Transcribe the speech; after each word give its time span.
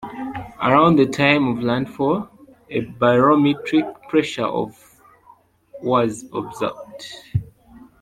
Around 0.59 0.95
the 0.95 1.05
time 1.05 1.47
of 1.47 1.61
landfall, 1.61 2.27
a 2.71 2.79
barometric 2.79 3.85
pressure 4.09 4.41
of 4.47 4.75
was 5.83 6.25
observed. 6.33 7.19